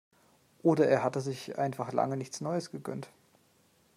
Oder 0.63 0.87
er 0.87 1.03
hatte 1.03 1.21
sich 1.21 1.59
einfach 1.59 1.91
lange 1.93 2.17
nichts 2.17 2.41
Neues 2.41 2.71
gegönnt. 2.71 3.11